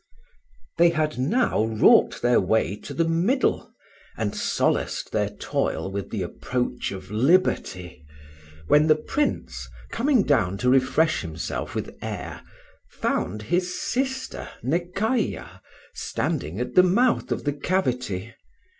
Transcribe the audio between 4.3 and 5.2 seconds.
solaced